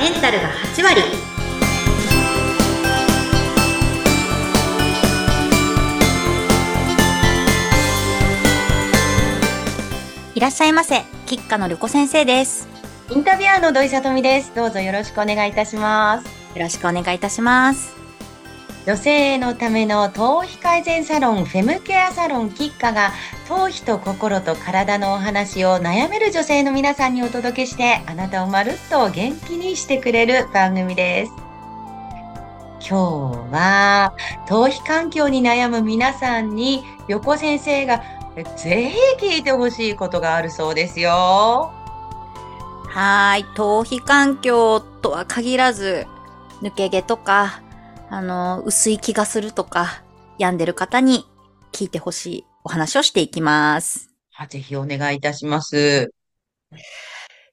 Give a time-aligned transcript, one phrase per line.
[0.00, 1.02] メンタルが8割
[10.34, 12.66] いらっしゃいませ吉花のりこ先生です
[13.10, 14.54] インタビュアーの土井さとみです。
[14.54, 16.40] どうぞよろしくお願いいたします。
[16.54, 17.94] よろしくお願いいたします
[18.86, 23.12] 女性のための頭皮改善サロン、フェムケアサロンキッカが
[23.50, 31.32] 頭皮と心と体のお話を悩める女性の皆さんにお届けして、あなたをまるっと元気にしてくれる番組です。
[32.78, 34.14] 今日は
[34.46, 38.04] 頭皮環境に悩む皆さんに横先生が
[38.56, 41.72] ぜひ聞いてほしいことがあるそうですよ。
[42.86, 46.06] はい頭皮環境とは限らず
[46.62, 47.62] 抜け毛とか
[48.10, 50.04] あの薄い気がするとか
[50.38, 51.26] 病んでる方に
[51.72, 56.12] 聞いてほしいお話をしていきますあぜひお願いいたします。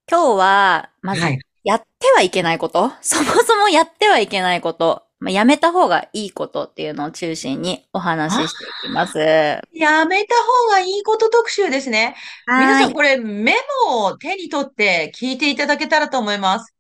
[0.10, 1.40] 今日はまずはい。
[1.64, 9.62] やってはいけないこと、 そもそもやってはいけないこと、まあ、やめた方がいいことっていうのを中心にお話ししていきます。
[9.72, 12.16] やめた方がいいこと特集ですね。
[12.58, 12.86] 皆はい。
[12.86, 13.56] さんこれメ
[13.88, 16.74] モを手に取って聞いていただけたらと思います。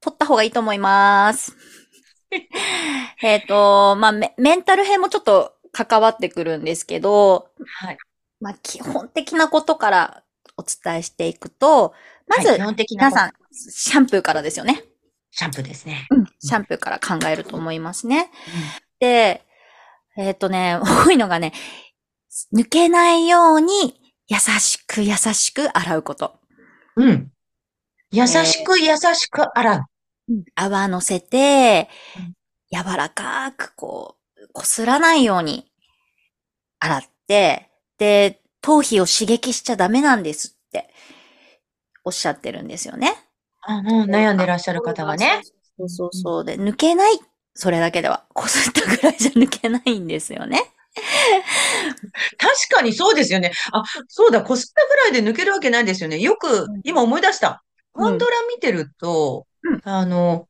[0.00, 1.54] 取った方がいいと思います。
[3.22, 7.50] えっと、まあメ、メンタル編もちょっと関わってくるんですけど、
[7.82, 7.98] はい。
[8.40, 10.22] まあ、基本的なことから
[10.56, 11.92] お伝えしていくと、
[12.26, 14.82] まず、はい基本的な皆さん、シャンプーからですよね。
[15.30, 16.06] シャンプーですね。
[16.10, 16.24] うん。
[16.40, 18.30] シャンプーから考えると思いますね。
[19.00, 19.42] で、
[20.16, 21.52] えっ、とね、 多いのがね、
[22.54, 26.38] 抜けないように優しく優しく洗うこと。
[26.96, 27.08] うん。
[27.08, 27.32] うん。
[28.12, 29.84] 優しく優しく洗う。
[30.54, 32.34] 泡乗せてうん、
[32.72, 35.66] 柔らかくこう、こすらないように
[36.78, 40.90] 洗って、で、頭皮を刺激しちゃダメなんですって
[42.04, 43.14] おっしゃってるんですよね。
[43.62, 45.42] あの、悩んでらっしゃる方はね。
[45.78, 46.44] そうそうそう。
[46.44, 47.18] で、抜けない。
[47.54, 48.26] それだけでは。
[48.32, 50.60] こすったぐらいじゃ抜けないんですよね。
[52.38, 53.52] 確かにそうですよね。
[53.72, 56.18] あ、そうだ、こすったぐらいで抜けるわけないですよね。
[56.18, 57.48] よくうん、今思い出した。
[57.48, 57.66] うん
[57.96, 60.48] ゴンドラ見てるとうん、あの、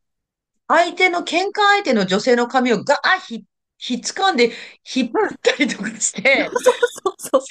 [0.69, 3.45] 相手の、喧嘩相手の女性の髪をガーッひ、
[3.79, 4.53] ひっつかんで、
[4.95, 7.39] 引っ張ったりとかして、そうそう。
[7.39, 7.51] ほんで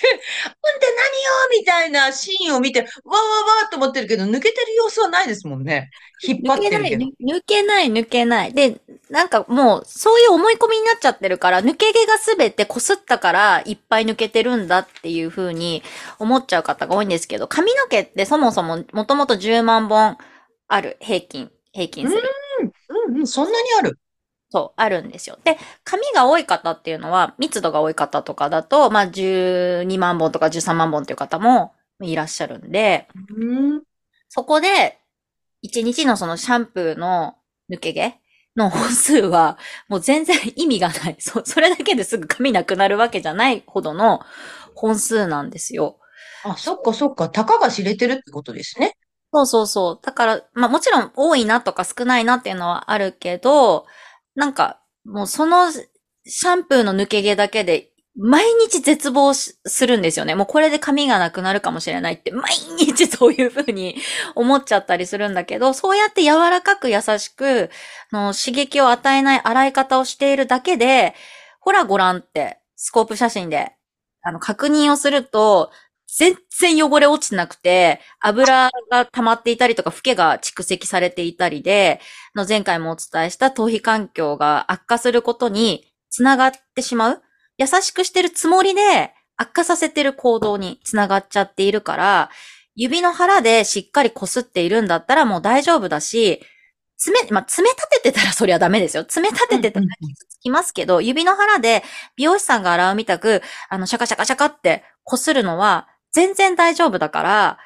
[0.95, 5.91] 何よみたいなシーンを見て、わーわーわーと思ってるけど、抜けてる様子はないですもんね。
[6.23, 7.05] 引っ張ってるけど。
[7.05, 8.53] 抜抜けない、抜けない。
[8.53, 15.83] で、なんかもう、そういう思い込みになっちゃってるから、抜け毛がすべて擦ったから、いっぱい抜けてるんだっていう風に
[16.17, 20.17] 思っちゃう方が多いんですけど、髪の毛ってそもそも、もともと10万本
[20.67, 22.23] ある、平均、平均する。
[23.07, 23.99] うんうん、そんなにある。
[24.49, 25.37] そう、あるんですよ。
[25.43, 33.07] で、髪が多い方っていうのは、密度が多い方とかだと、まあ、12万本とか13万本っていう方もいらっしゃるんで、
[33.37, 33.83] うん。
[34.29, 34.99] そこで、
[35.61, 37.35] 1日のそのシャンプーの
[37.71, 38.19] 抜け毛
[38.55, 39.57] の本数は、
[39.89, 41.15] もう全然意味がない。
[41.19, 44.21] そ、それだけですぐ髪なくなるわけじゃないほどの
[44.75, 45.99] 本数なんですよ。
[46.43, 47.29] あ、そっかそっか。
[47.29, 48.93] たかが知れてるってことですね。
[49.33, 49.99] そうそうそう。
[50.01, 53.85] だから、まあもちろん多いなとか少ないなっていうのはあるけど、
[54.35, 60.35] なんか、もうそのシャンプーの抜け毛だけで、毎日絶望するんですよね。
[60.35, 63.95] もうこれで髪がなくなるかもしれないって、毎日そういう風に
[64.35, 67.69] 思っちゃったりするんだけど、そうやって柔らかく優しく、
[68.13, 71.13] の刺激を与えない洗い方をしているだけで、
[71.59, 73.73] ほらご覧って、スコープ写真で、
[74.21, 75.71] あの、確認をすると、
[76.17, 81.99] 全然汚れ落ちなくて、油が溜まっていたりとか、フケが蓄積されていたりで、
[82.35, 87.21] の前回もお伝えした頭皮環境が悪化することにつながってしまう。
[87.57, 92.29] 優しくしてるつもりで悪化させてる行動につながっちゃっているから、
[92.75, 96.41] 指の腹でしっかり擦っているんだったらもう大丈夫だし、
[96.97, 99.03] 爪、まあ、爪立ててたらそりゃダメですよ。
[99.03, 101.83] 爪立ててたら傷つきますけど、指の腹で
[102.15, 107.57] 美容師さんが洗うみたく、あの、シャカシャカシャカって擦るのは全然大丈夫だから、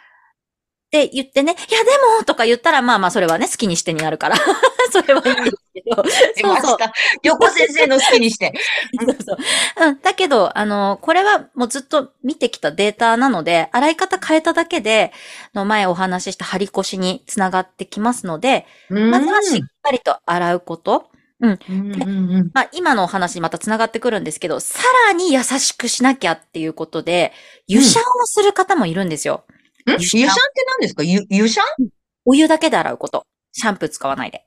[0.87, 4.35] って言ってね、いやでもとか言ったら、まあまあそれはね、好きにしてになるから。
[4.91, 5.95] それはいいんですけど。
[6.41, 6.77] そうそう。
[7.21, 8.51] 横先生の好きにして。
[8.99, 9.37] そうそう。
[9.85, 10.01] うん。
[10.01, 15.13] だけど、あの、これはもうずっと見てきたデータなので、洗い方変えただけで、
[15.53, 21.11] あの前お話しした張り腰につながってきますので、まずはしっかりと洗うこと。
[21.41, 21.95] うんうん
[22.31, 27.31] うんまあ、今のお話にまたつながってくるんですけど、さらに優しくしなきゃっていうことで、
[27.67, 29.45] 湯シャンをする方もいるんですよ。
[29.87, 29.91] ん？
[29.91, 30.37] 湯シャンって
[30.67, 31.03] 何ですか？
[31.03, 31.87] 湯、湯シャン
[32.25, 33.25] お湯だけで洗うこと。
[33.53, 34.45] シャンプー使わないで。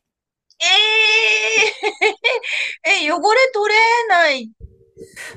[0.61, 0.65] え
[2.87, 4.51] え え、汚れ取れない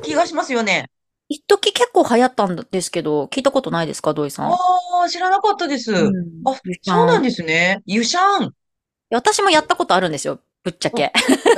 [0.04, 0.90] 気がしますよね。
[1.28, 4.52] 一時結構流行ったんですけど、聞いたことないですか、土井さん。
[4.52, 4.58] あ
[5.06, 5.92] あ、知らなかったです。
[5.92, 6.14] うん
[6.46, 6.54] あ、
[6.84, 7.82] そうなんですね。
[7.86, 8.54] 湯シャン。
[9.10, 10.40] 私もやったことあるんですよ。
[10.66, 11.14] ぶっちゃけ。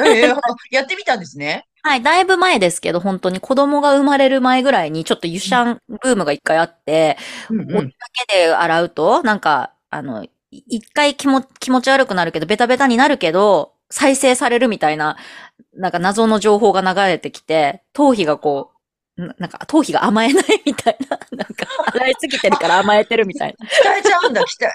[0.05, 0.35] ええあ
[0.69, 1.65] やってみたんですね。
[1.81, 7.17] はい、だいぶ前ですけど、本当に子供が生まれる前ぐらいにちょっと湯シャンブームが一回あって、
[7.49, 7.89] うんお湯だ
[8.27, 15.15] けで洗うと、なんか、あの、い一回気も気持ち悪くなるけど、ベタベタになるけど、再生されるみたいな、
[15.73, 18.71] なんか謎の情報が流れてきて、頭皮がこ
[19.15, 23.65] う、ななんか頭皮が甘えないみたいな、 なんか洗いすぎてるから甘えてるみたいな。
[23.95, 24.69] 鍛えちゃうんだ、鍛え、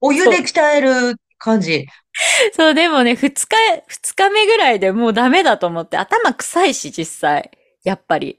[0.00, 1.86] お湯で鍛える感じ。
[2.54, 3.46] そう、でもね、二日、
[3.86, 7.50] 二日目ぐらいでもうダメだと思って、頭臭いし、実際。
[7.82, 8.38] やっぱり。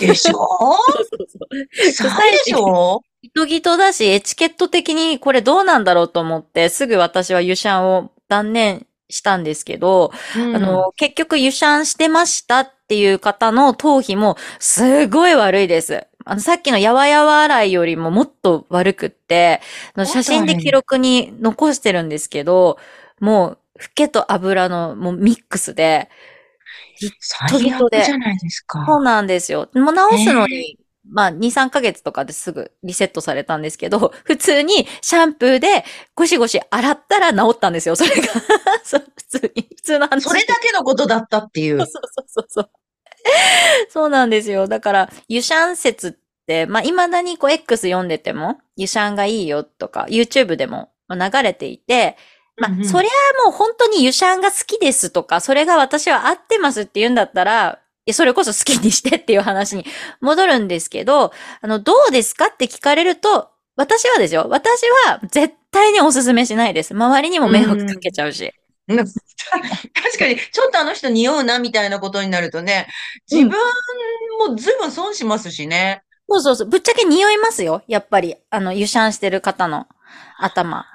[0.00, 0.36] でしょ？
[0.38, 1.56] そうそうそう。
[1.92, 3.00] 臭いでしょ？
[3.22, 16.06] ギトギトだし、エチケット的にこれどうなんだろうと思って、すぐ私は湯シャンを断念したんですけど、ああの、結局湯シャンしてましたっていう方の頭皮もすごい悪いです。
[16.24, 19.60] あの、さっきのやわやわ洗いよりももっと悪くって、
[20.04, 22.78] 写真で記録に残してるんですけど、
[23.20, 26.08] もう、フケと油のもうミックスで、
[27.20, 28.84] 最悪じゃないですか。
[28.86, 29.68] そうなんですよ。
[29.74, 30.78] もう直すのに、
[31.08, 35.84] まあ、2、3ヶ月とかですぐリセットされたんですけど、 普通にシャンプーで
[36.14, 38.28] ゴシゴシ洗ったら治ったんですよ、それが。
[38.82, 40.24] そう普通に、普通の話。
[40.24, 41.86] それだけのことだったっていうそう。
[41.86, 42.70] そうそうそう。
[43.90, 44.68] そうなんですよ。
[44.68, 46.12] だから、ユシャン説っ
[46.46, 52.16] て、まあ、未だにこう X 読んでても、ユシャンがいいよとか、YouTube でもまあ流れていて、
[52.56, 57.80] まあうんう、んそりゃもう本当にユシャンが好きですとか、それが私は合ってますって言うんだったら、
[58.12, 59.84] それこそ好きにしてっていう話に
[60.20, 64.46] 戻るんですけど、あの、どうですかって聞かれると、私はですよ。
[64.48, 66.94] 私は絶対にお勧めしないです。
[66.94, 68.44] 周りにも迷惑かけちゃうし。
[68.44, 68.52] うん
[68.88, 72.86] 確かに、ちょっとあの人匂うなみたいなことになるとね、
[73.30, 73.50] 自分
[74.48, 76.02] もずいぶん損しますしね。
[76.28, 76.68] そうそうそう。
[76.68, 77.82] ぶっちゃけ匂いますよ。
[77.88, 78.36] やっぱり。
[78.50, 79.86] あの、湯シャンしてる方の
[80.38, 80.86] 頭。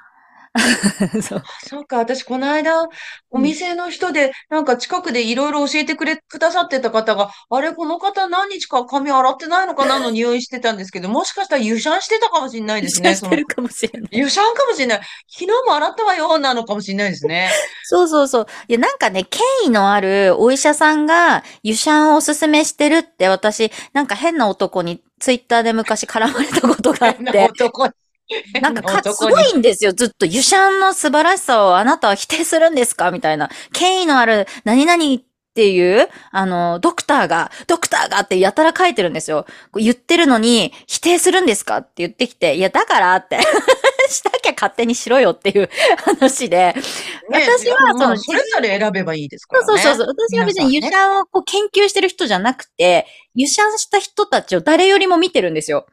[1.22, 1.42] そう。
[1.66, 2.86] そうか、私この間、
[3.30, 9.98] お店の人で、なんか近くでいろいろ教えてくれ、くださってた方が、あれ、この方何日か髪洗ってないのかな？
[10.02, 13.14] の匂いしてたんですけど、もしかしたら湯シャンしてたかもしれないですね。
[13.14, 14.10] そのしてるかもしれない。
[14.12, 15.00] 湯シャンかもしれない。
[15.28, 17.50] 昨日も洗ったわよ、なのかもしれないですね。
[17.84, 18.46] そうそうそう。
[18.68, 27.92] いや、なんかね、権威のあるお医者さんが、湯シャンをおすすめしてるって、私、なんか変な男にツイッターで昔絡まれたことがあっ変なて、男に。
[28.60, 29.92] なんかか、すごいんですよ。
[29.92, 33.10] ずっと、湯シャンの素晴らしさをあなたは否定するんですか？
[33.10, 33.50] みたいな。
[33.72, 35.18] 権威のある何々っ
[35.54, 39.44] ていう、あの、ドクターが、ドクターがってやたら書いてるんですよ。
[39.70, 41.78] こう言ってるのに、否定するんですか？
[41.78, 43.38] って言ってきて、いや、だからって、
[44.08, 45.68] したきゃ勝手にしろよっていう
[46.04, 46.82] 話で、ね
[47.30, 49.66] 私はそのまあそれぞれ選べばいいですからね。
[49.66, 50.14] そうそうそうそう。
[50.30, 55.86] 私は別に湯シ皆ャンをこう研究してる人じゃなくて、湯シャンした人たちを誰よりも見てるんですよ。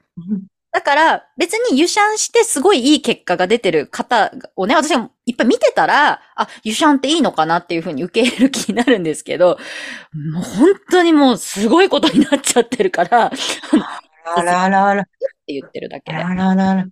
[0.73, 9.57] うんだから、別に湯シャンしてすごいいい結果が出てる方をね、私もいっぱい見てたら、あ、湯シャンっていいのかなっていうふうに受け入れる気になるんですけど、
[10.13, 13.35] もう本当にもうすごいことになっちゃってるから、って
[14.25, 15.05] あらあらあら。
[15.47, 16.17] 言ってるだけで。
[16.17, 16.85] あらあらあら。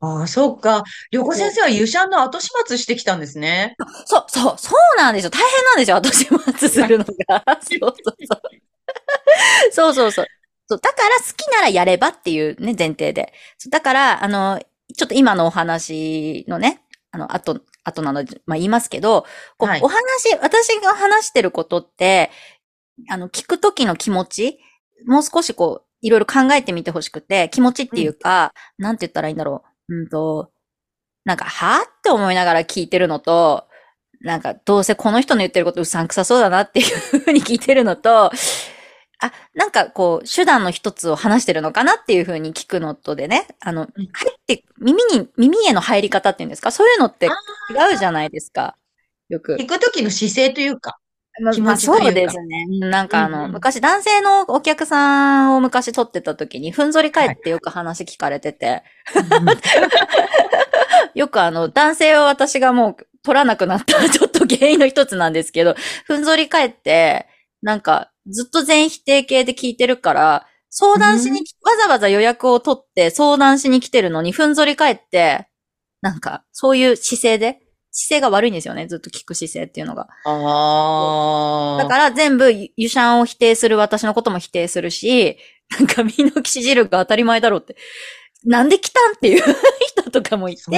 [0.00, 0.84] ああ、そうか。
[1.10, 3.74] 横先生は湯シャンの後始末してきたんですね。
[4.06, 5.30] そう、そう、そうなんですよ。
[5.30, 5.96] 大変なんですよ。
[5.96, 6.24] 後始
[6.58, 7.44] 末するのが。
[7.60, 8.40] そうそうそう。
[9.72, 10.26] そうそうそう。
[10.68, 13.32] そう、だから好きならやればっていうね、前提で。
[13.56, 14.60] そうだから、あの、
[14.96, 19.24] ちょっと今のお話のね、あの、後、後なので、まあ言いますけど、
[19.56, 22.30] こうはいお話、私が話してることって、
[23.08, 24.58] あの、聞くときの気持ち、
[25.06, 29.94] もう少しこう、いろいろ考えてみてほしくて、気持ちっていうか、なんて言ったらいいんだろう。
[29.94, 30.50] うんと、
[31.24, 33.66] なんか、はって思いながら聞いてるのと、
[34.20, 38.30] なんか、どうせこの人の言ってることうさんくさそうだなっていうふうに聞いてるのと、
[39.20, 46.70] あ、なんかこう、手段の一つを話してるのかなっていうふうに聞くのとでね、あの、入って、耳に、耳への入り方っていうんですか？
[46.70, 47.30] そういうのって違
[47.94, 48.76] うじゃないですか？
[49.28, 49.52] よく。
[49.58, 50.98] 行くときの姿勢というか。
[51.60, 52.66] まあそうですね。
[52.80, 58.82] なんかあの、うんうん昔男性のお客さんを昔撮ってた時に、ふんぞり返ってよく話聞かれてて、
[61.14, 67.26] よくあの、男性を私がもう取らなくなったちょっと原因の一つなんですけど、ふんぞり返って、
[67.62, 75.48] なんかずっと全否定形で聞いてるから、相談しにき、わざわざ予約を取って相談しに来てるのに、ふんぞり返って、
[76.02, 77.60] なんか、そういう姿勢で、
[77.90, 78.86] 姿勢が悪いんですよね。
[78.86, 80.08] ずっと聞く姿勢っていうのが。
[80.24, 81.82] ああ。
[81.82, 85.38] だから全部、ユシャンを否定する私のことも否定するし、
[85.70, 87.76] なんか身の騎士汁が当たり前だろうって。
[88.44, 89.42] なんで来たんっていう
[89.88, 90.62] 人とかもいて。
[90.62, 90.74] そう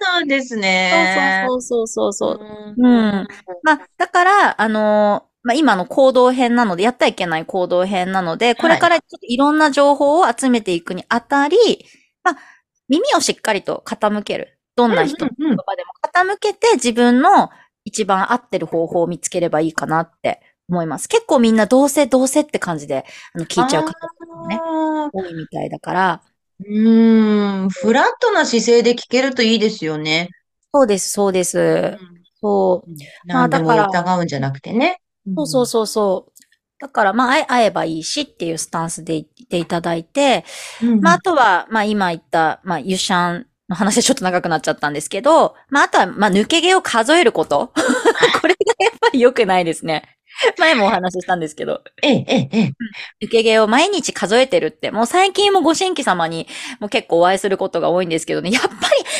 [0.00, 1.44] なんですね。
[1.48, 2.74] そうそうそうそうそう。
[2.76, 3.28] うんうん
[3.62, 11.56] まあ、だから、あのーまあ、今の行動編なので、やったらいけない行動編なので、これからちょっといろんな情報を集めていくにあたり、
[12.22, 12.36] まあ、
[12.88, 14.58] 耳をしっかりと傾ける。
[14.76, 17.50] どんな人のうんうんうん言葉でも傾けて自分の
[17.84, 21.08] 一番合ってる方法を見つければいいかなって思います。
[21.08, 23.04] 結構みんなどうせどうせって感じで
[23.34, 23.92] あの聞いちゃう方
[24.48, 26.22] ねあー多いみたいだから、
[26.60, 30.28] うーん、フラットな姿勢で聞けるといいですよね。
[30.72, 31.96] そうです、そうです。
[32.40, 32.90] そう。
[33.26, 35.00] まあ何でもだから疑うんじゃなくてね。
[35.36, 36.32] そうそうそうそう。
[36.80, 40.44] だから、まあ、会え会えばいいしっていうスタンスでいていただいて、
[40.82, 41.00] うん。
[41.00, 47.72] まあ、あとは、まあ、今言った、まあ、ユシャンの話でちょっと長くなっちゃったんですけど、まあ、あとは、まあ、抜け毛を数えること。
[48.40, 50.17] これがやっぱり良くないですね。
[50.58, 52.60] 前もお話ししたんですけど、 ええ、ええ、え
[53.20, 53.26] え。
[53.26, 56.46] 抜け毛を毎日数えてるって、もう最近もご新規様に
[56.80, 58.68] もう結構お会いすることが多いんですけどね、やっぱ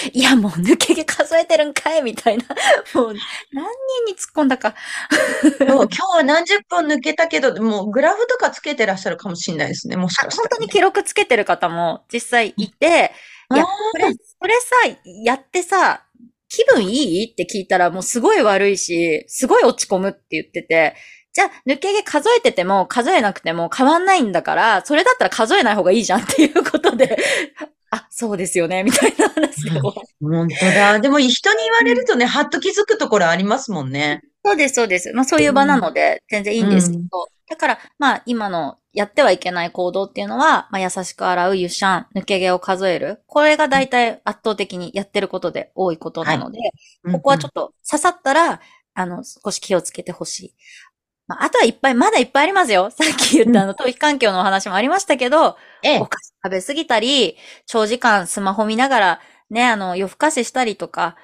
[0.05, 2.45] り、いやもう抜け毛数えてるんかいみたいな、
[2.95, 3.15] もう
[3.53, 3.65] 何
[3.97, 4.75] 人に突っ込んだか。
[5.61, 9.97] 今日は何十分抜けたけど、もうグラフとかつけてらっしゃるかもしれないですね。
[9.97, 10.49] もしあかしたらね。
[10.51, 13.13] 本当に記録つけてる方も実際いて、
[13.55, 14.05] いや、これ、
[14.39, 14.77] これさ、
[15.25, 16.05] やってさ、
[16.49, 17.33] 気分いい？
[17.33, 20.97] って聞いたらもうすごい悪いし、すごい落ち込むって言ってて、
[21.33, 27.17] じゃあ、抜け毛数えてても数えなくても変わんないんだから、それだったら数えない方がいいじゃんっていうことで、
[27.91, 31.01] あ、そうですよね、みたいな話で終わる本当だ。
[31.01, 34.23] でも人に言われるとね、はっと気づくところありますもんね。
[34.45, 35.13] そうです、そうです。
[35.13, 37.09] まあそういう場なので、全然いいんですけど、うん
[37.49, 43.23] だから、まあ今のやってはいけない行動っていうのは、まあ優しく洗う、湯シャン、抜け毛を数える。
[43.27, 46.59] これが大体圧倒的にやってることで多いことなので、
[47.13, 48.61] ここはちょっと刺さったら、
[48.95, 50.55] あの、少し気をつけてほしい。
[51.29, 52.91] まあ、あとはいっぱい、まだいっぱいありますよ。
[52.97, 61.17] さっき言ったあの、頭皮環境のお話もありましたけど、ええお菓子食べ過ぎたり、長時間スマホ見ながら、ね、あの、夜更かししたりとか、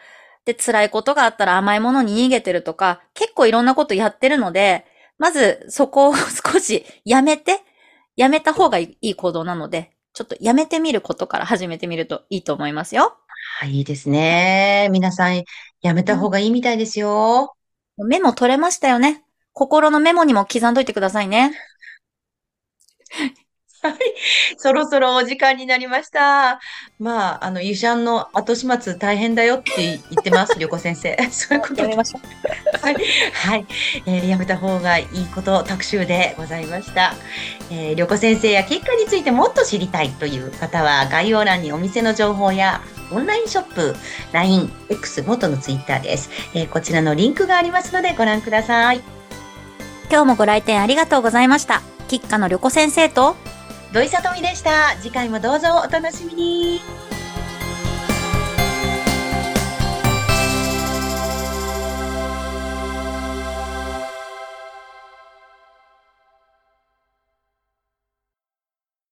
[0.44, 4.86] で、辛いことがあったら甘いものに逃げてるとか、結構いろんなことやってるので、
[5.18, 7.60] まずそこを少しやめて、
[8.16, 13.16] やめた方がいい行動なので、ちょっとやめてみることから始めてみるといいと思いますよ。
[13.58, 14.88] はい、いいですね。
[14.90, 15.44] 皆さん、
[15.82, 17.54] やめた方がいいみたいですよ。
[17.96, 19.24] メモ取れましたよね。
[19.52, 21.52] 心のメモにも刻んどいてくださいね。
[23.84, 23.94] はい。
[24.56, 26.58] そろそろお時間になりました。
[26.98, 31.16] まあ、あの、ゆしゃんの後始末大変だよって言ってます、りょこ先生。
[31.30, 32.78] そういうことでやめましょう。
[32.84, 32.96] はい。
[33.32, 33.66] はい。
[34.06, 37.14] えーやめた方がいいこと特集でございました。
[37.70, 42.80] えー、りょこ先生や結果についてもっと知りたいという方は、概要欄にお店の情報や、
[43.12, 43.94] オンラインショップ、
[44.32, 49.02] LINE、X、元の Twitter です、えーこちらのリンクがありますのでご覧ください。
[50.10, 51.82] 今日もご来店ありがとうございました。
[52.08, 53.36] 吉花の旅子先生と、
[53.94, 54.96] 土井さとみでした。
[55.00, 56.80] 次回もどうぞお楽しみに。